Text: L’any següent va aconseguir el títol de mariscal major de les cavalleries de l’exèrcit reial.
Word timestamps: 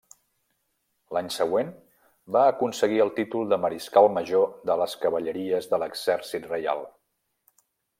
L’any 1.17 1.29
següent 1.35 1.69
va 2.37 2.47
aconseguir 2.55 2.99
el 3.07 3.13
títol 3.21 3.53
de 3.53 3.61
mariscal 3.67 4.11
major 4.19 4.51
de 4.71 4.81
les 4.83 4.99
cavalleries 5.07 5.73
de 5.75 5.85
l’exèrcit 5.85 6.53
reial. 6.57 6.87